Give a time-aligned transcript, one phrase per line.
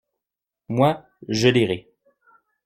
[0.67, 1.87] Moi, je lirai.